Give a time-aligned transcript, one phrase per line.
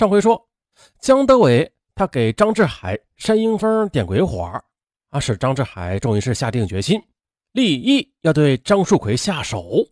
[0.00, 0.48] 上回说，
[0.98, 4.50] 江德伟他给张志海、山英峰点鬼火，
[5.10, 6.98] 啊，使张志海终于是下定决心，
[7.52, 9.86] 立意要对张树奎下手。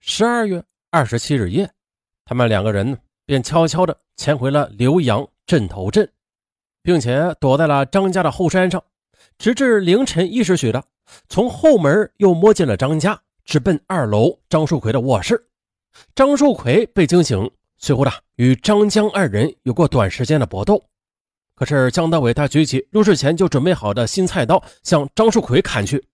[0.00, 1.70] 十二月二十七日夜，
[2.24, 6.12] 他们两个人便悄悄地潜回了浏阳镇头镇，
[6.82, 8.82] 并且躲在了张家的后山上，
[9.38, 10.84] 直至凌晨一时许的，
[11.28, 15.48] 从后门又摸进了张家，直奔二楼张树奎的卧室。
[16.16, 17.48] 张树奎被惊醒。
[17.78, 20.84] 随后呢，与张江二人有过短时间的搏斗。
[21.54, 26.06] 可是江德伟他举起入室前就准备好的新菜刀，向张树奎砍去，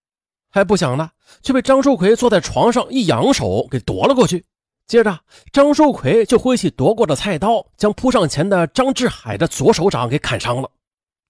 [0.51, 1.11] 还不想呢，
[1.43, 4.45] 却被张树奎坐在床上一扬手给夺了过去。
[4.87, 5.21] 接着，
[5.53, 10.71] 张树奎就挥起夺过的菜刀，将扑上前的张志海的左手掌给砍伤了。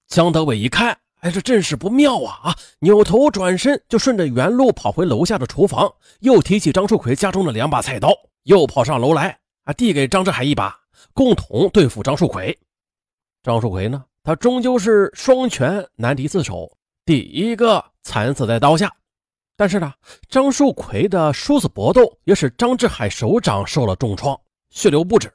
[0.09, 2.41] 江德伟一看，哎，这阵势不妙啊！
[2.43, 9.39] 啊，扭头转身就顺着原路跑回楼下的厨房，又提起张树奎家中的两把菜刀，又跑上楼来。
[9.65, 9.73] 啊！
[9.73, 10.79] 递给张志海一把，
[11.13, 12.57] 共同对付张树奎。
[13.43, 14.05] 张树奎呢？
[14.23, 16.71] 他终究是双拳难敌四手，
[17.05, 18.91] 第一个惨死在刀下。
[19.57, 19.93] 但是呢，
[20.29, 24.39] 张树奎的殊死搏斗也使张志海手掌受了重创，
[24.71, 25.33] 血流不止。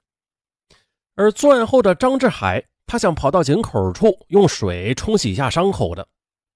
[1.16, 6.08] 而作案后的张志海，他想跑到井口处用水冲洗一下伤口的，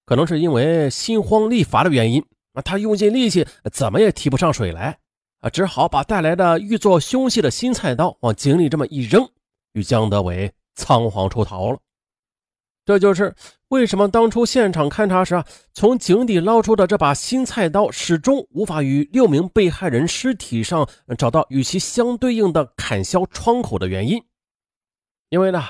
[0.05, 4.97] 可能是因为心慌力乏的原因啊，他用尽力气，怎么也提不上水来。
[5.43, 9.29] 啊，只好把带来的预做凶器的新菜刀往井里这么一扔，
[9.73, 11.77] 与江德伟仓皇出逃了。
[12.85, 13.35] 这就是
[13.67, 24.23] 为什么当初现场勘查时啊，从井底捞出的这把新菜刀始终无法与六名被害人尸体上找到与其相对应的砍削窗口的原因。
[25.27, 25.61] 因为呢，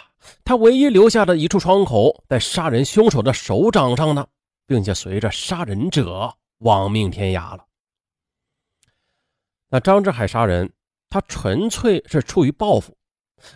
[0.44, 4.28] 他唯一留下的一处窗口在杀人凶手的手掌上呢，
[4.68, 7.66] 并且随着杀人者亡命天涯了。
[9.74, 10.72] 那张志海杀人，
[11.10, 12.94] 他纯粹是出于报复；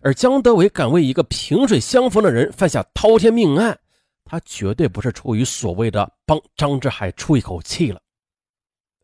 [0.02, 3.80] 而江德伟敢为一个萍水相逢的人犯下滔天命案，
[4.26, 8.02] 他绝对不是出于所谓的帮张志海出一口气了，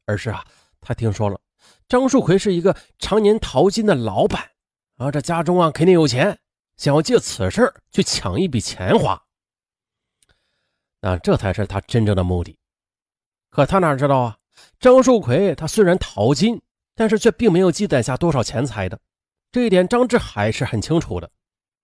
[0.07, 0.43] 而是啊，
[0.81, 1.39] 他听说了
[1.87, 4.49] 张树奎是一个常年淘金的老板
[4.97, 6.39] 啊，这家中啊肯定有钱，
[6.77, 9.23] 想要借此事去抢一笔钱花。
[10.99, 12.57] 那这才是他真正的目的。
[13.51, 14.37] 可他哪知道啊，
[14.79, 16.59] 张树奎他虽然淘金。
[16.95, 18.99] 但是却并没有积攒下多少钱财的，
[19.51, 21.29] 这一点张志海是很清楚的。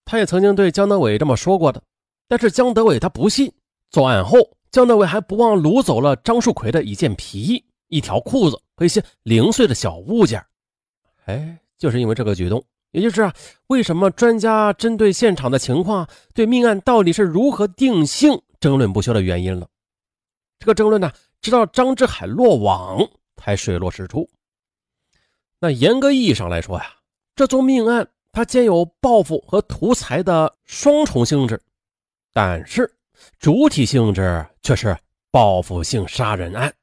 [0.05, 1.81] 他也曾经对江德伟这么说过的，
[2.27, 3.51] 但是江德伟他不信。
[3.91, 4.37] 作案后，
[4.71, 10.43] 江德伟还不忘掳走了张树奎的一件皮衣、一条裤子和一些零碎的小物件。
[11.25, 13.33] 哎，就是因为这个举动，也就是啊，
[13.67, 19.67] 为什么专家针对现场的情况，对命案到底是如何定性争论不休的原因了。
[20.59, 24.29] 这个争论呢，直到张志海落网才水落石出。
[25.59, 26.95] 那严格意义上来说呀，
[27.35, 31.61] 这宗命案它兼有报复和图财的双重性质，
[32.31, 32.95] 但是
[33.39, 34.97] 主体性质却是
[35.31, 36.73] 报复性杀人案。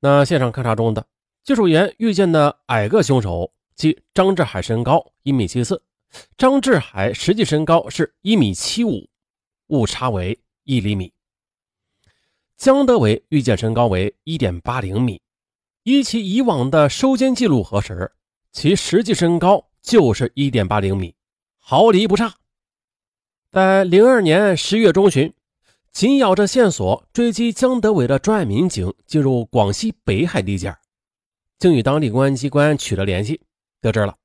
[0.00, 1.06] 那现场勘查中的
[1.42, 5.82] 技术员遇见的矮个凶手，即张志海身高一米七四，
[6.38, 9.06] 张志海实际身高是一米七五，
[9.66, 11.12] 误差为一厘米。
[12.56, 15.20] 江德伟遇见身高为一点八零米。
[15.86, 18.10] 依其以往的收监记录核实，
[18.50, 21.14] 其实际身高就是一点八零米，
[21.58, 22.34] 毫厘不差。
[23.52, 25.32] 在零二年十月中旬，
[25.92, 30.76] 紧咬着线索追击江德伟的专案民警进入广西北海地界，
[31.60, 33.40] 经与当地公安机关取得联系，
[33.80, 34.16] 得知了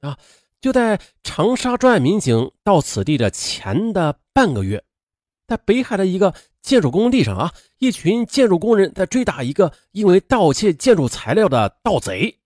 [0.00, 0.16] 啊，
[0.58, 4.82] 就在长沙专案民警到此地的前的半个月，
[5.46, 6.34] 在北海的一个。
[6.62, 12.38] 建筑工地上啊，一群建筑工人在追打一个因为盗窃建筑材料的盗贼。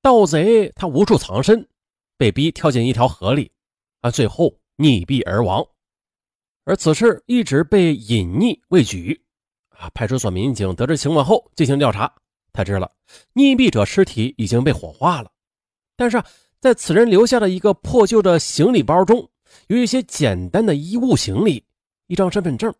[0.00, 1.68] 盗贼他无处藏身，
[2.16, 3.50] 被逼跳进一条河里，
[4.00, 5.66] 啊，最后溺毙而亡。
[6.64, 9.20] 而此事一直被隐匿未举。
[9.70, 12.12] 啊，派出所民警得知情况后进行调查，
[12.52, 12.90] 才知了
[13.34, 15.30] 溺毙者尸体已经被火化了。
[15.96, 16.22] 但是
[16.60, 19.30] 在此人留下的一个破旧的行李包中，
[19.68, 21.64] 有一些简单的衣物行李，
[22.06, 22.74] 一张身份证。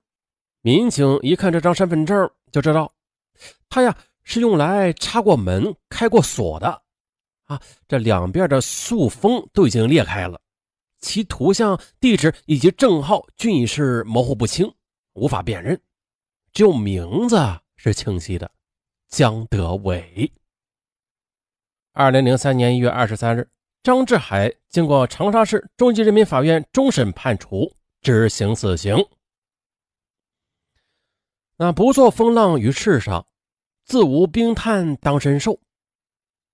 [0.69, 2.93] 民警一看这张身份证，就知道
[3.71, 6.83] 他呀是用来插过门、开过锁的
[7.45, 7.59] 啊。
[7.89, 10.39] 这两边的塑封都已经裂开了，
[11.01, 14.71] 其图像、地址以及证号均已是模糊不清，
[15.15, 15.81] 无法辨认，
[16.53, 17.39] 只有名字
[17.77, 18.51] 是清晰的：
[19.09, 20.31] 江德伟。
[21.95, 23.49] 二零零三年一月二十三日，
[23.83, 28.95] 张志海经过长沙市中级人民法院终审判处，执行死刑。
[31.61, 33.27] 那不做风浪于世上，
[33.85, 35.61] 自无冰炭当身受。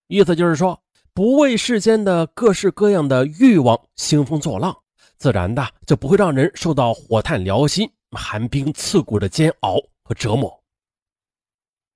[0.07, 4.75] 意思就是说，不为世间的各式各样的欲望兴风作浪，
[5.19, 10.59] 自然的就不会让人受到火炭燎心、寒冰刺骨的煎熬和折磨。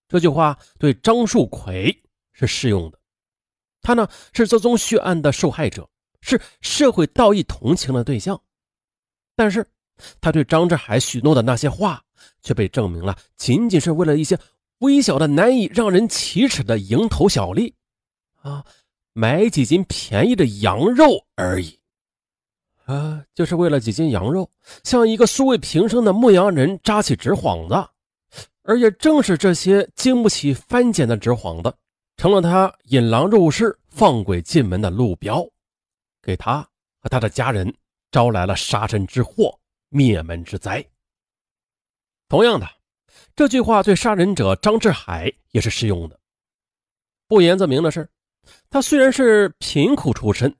[0.06, 2.02] 这句话对张树奎
[2.32, 2.98] 是适用的，
[3.80, 5.88] 他呢是这宗血案的受害者，
[6.20, 8.38] 是社会道义同情的对象，
[9.34, 9.66] 但是
[10.20, 12.02] 他对张志海许诺的那些话，
[12.42, 14.38] 却被证明了仅仅是为了一些
[14.78, 17.74] 微小的、难以让人启齿的蝇头小利
[18.42, 18.64] 啊，
[19.12, 21.78] 买几斤便宜的羊肉而已
[22.84, 24.50] 啊，就是为了几斤羊肉，
[24.84, 27.90] 向一个素未平生的牧羊人扎起纸幌子。
[28.62, 31.74] 而也正是这些经不起翻检的纸幌子，
[32.18, 35.42] 成了他引狼入室、放鬼进门的路标，
[36.22, 36.60] 给他
[37.00, 37.74] 和他的家人
[38.10, 40.84] 招来了杀身之祸、灭门之灾。
[42.28, 42.68] 同样的，
[43.34, 46.20] 这句话对杀人者张志海也是适用的。
[47.26, 48.08] 不言则明的是，
[48.70, 50.54] 他虽然是贫苦出身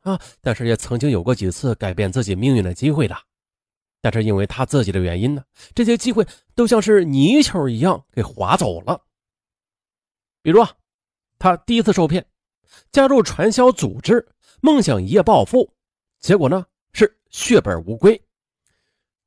[0.00, 3.16] 啊，但是也曾经有过几次改变自己命运的机会的。
[4.00, 5.44] 但是因为他自己的原因呢，
[5.74, 6.26] 这些机会
[6.56, 9.00] 都像是泥鳅一样给划走了。
[10.42, 10.72] 比如啊，
[11.38, 12.26] 他第一次受骗，
[12.90, 14.26] 加入传销组织，
[14.60, 15.72] 梦想一夜暴富，
[16.18, 18.20] 结果呢是血本无归。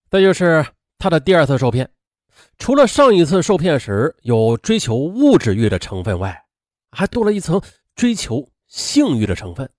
[0.09, 0.65] 再就是
[0.97, 1.89] 他的第二次受骗，
[2.57, 6.45] 除了上一次受骗时有追求物质欲的成分外，
[6.91, 7.61] 还多了一层
[7.95, 9.69] 追求性欲的成分。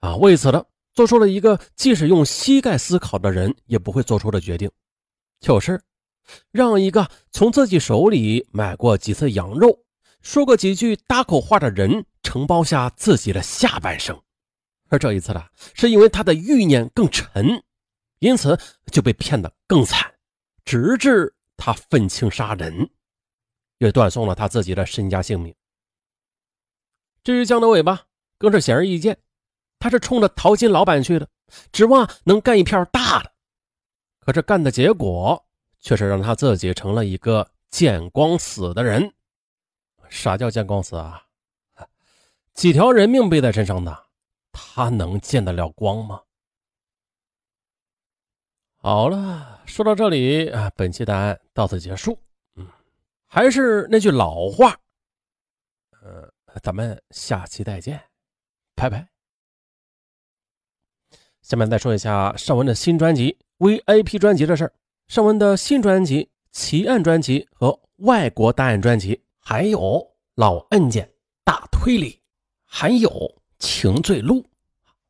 [0.00, 0.64] 啊，为此呢。
[0.94, 4.70] 做出了一个即使用膝盖思考的人也不会做出的决定，
[5.40, 5.80] 就是
[6.50, 9.86] 让一个从自己手里买过几次羊肉、
[10.20, 14.20] 说过几句搭口话的人承包下自己的下半生。
[14.90, 15.42] 而这一次呢，
[15.72, 17.62] 是因为他的欲念更沉，
[18.22, 18.56] 因此
[18.92, 20.14] 就被骗得更惨，
[20.64, 22.88] 直至他愤青杀人，
[23.78, 25.52] 也断送了他自己的身家性命。
[27.24, 28.06] 至于江德伟吧，
[28.38, 29.18] 更是显而易见。
[29.80, 31.28] 他是冲着淘金老板去的，
[31.72, 33.32] 指望能干一片大的，
[34.20, 35.44] 可是干的结果
[35.80, 39.12] 却是让他自己成了一个见光死的人。
[40.08, 41.24] 啥叫见光死啊？
[42.54, 44.06] 几条人命背在身上的，
[44.52, 46.22] 他能见得了光吗？
[48.84, 52.18] 好了，说到这里啊，本期答案到此结束。
[52.56, 52.66] 嗯，
[53.28, 54.76] 还是那句老话，
[56.02, 56.28] 呃，
[56.60, 58.02] 咱们下期再见，
[58.74, 59.06] 拜拜。
[61.42, 64.72] 下面再说一下尚文的新专辑 VIP 专辑的事儿。
[65.06, 71.08] 尚文的新专辑、奇案专辑和外国大案专辑，还有老案件
[71.44, 72.20] 大推理，
[72.64, 74.44] 还有情罪录，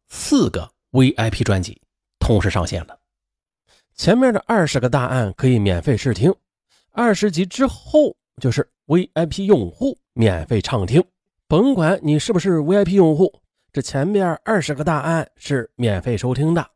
[0.09, 1.81] 四个 VIP 专辑
[2.19, 2.99] 同时上线了。
[3.95, 6.35] 前面的二十个大案可以免费试听，
[6.91, 11.03] 二十集之后就是 VIP 用户免费畅听，
[11.47, 13.33] 甭管你是不是 VIP 用户。
[13.73, 16.67] 这前面二十个大案是免费收听的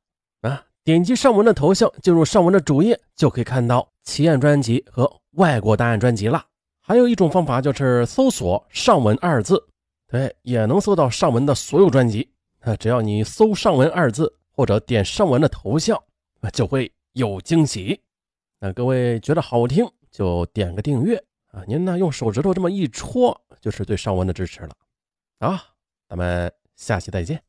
[0.42, 0.64] 啊！
[0.84, 6.44] 点击上文的头像，进入上文的主页，就可以看到奇案专辑和外国大案专辑了。
[6.80, 9.62] 还有一种方法就是搜索“上文”二字，
[10.08, 12.30] 对，也能搜到上文的所有专辑
[12.60, 12.76] 啊！
[12.76, 16.00] 只要你搜“上文”二字，或者点上文的头像，
[16.40, 18.00] 啊就会有惊喜。
[18.60, 21.16] 那各位觉得好听，就点个订阅
[21.48, 21.64] 啊！
[21.66, 24.76] 您呢用手指头这么一戳，就是对上文的支持了
[25.38, 25.62] 啊！
[26.08, 26.52] 咱们。
[26.76, 27.45] 下期再见。